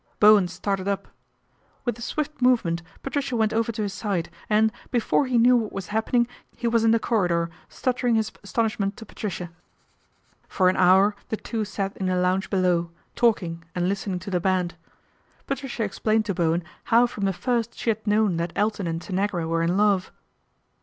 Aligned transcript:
Bowen 0.19 0.47
started 0.47 0.87
up. 0.87 1.09
With 1.85 1.95
a 1.99 2.01
swift 2.01 2.41
movement 2.41 2.81
Patricia 3.03 3.35
went 3.35 3.53
over 3.53 3.71
to 3.71 3.83
his 3.83 3.93
side 3.93 4.31
and, 4.49 4.71
before 4.89 5.27
he 5.27 5.37
knew 5.37 5.55
what 5.55 5.71
was 5.71 5.89
happening, 5.89 6.27
he 6.57 6.67
was 6.67 6.83
in 6.83 6.89
the 6.89 6.97
corridor 6.97 7.51
stuttering 7.69 8.15
his 8.15 8.31
astonishment 8.41 8.97
to 8.97 9.05
Patricia. 9.05 9.43
3io 9.43 9.45
PATRICIA 9.45 10.03
BRENT, 10.09 10.43
SPINSTER 10.43 10.57
For 10.57 10.69
an 10.69 10.77
hour 10.77 11.15
the 11.29 11.37
two 11.37 11.63
sat 11.63 11.95
in 11.97 12.07
the 12.07 12.15
lounge 12.15 12.49
below, 12.49 12.89
talking 13.15 13.63
and 13.75 13.87
listening 13.87 14.17
to 14.21 14.31
the 14.31 14.39
band. 14.39 14.73
Patricia 15.45 15.83
ex 15.83 15.99
plained 15.99 16.25
to 16.25 16.33
Bowen 16.33 16.63
how 16.85 17.05
from 17.05 17.25
the 17.25 17.31
first 17.31 17.75
she 17.75 17.91
had 17.91 18.07
known 18.07 18.37
that 18.37 18.53
Elton 18.55 18.87
and 18.87 18.99
Tanagra 18.99 19.47
were 19.47 19.61
in 19.61 19.77
love. 19.77 20.11